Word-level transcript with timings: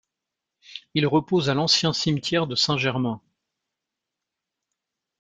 Il 0.95 1.05
repose 1.05 1.51
à 1.51 1.53
l'ancien 1.53 1.93
cimetière 1.93 2.47
de 2.47 2.55
Saint-germain. 2.55 3.21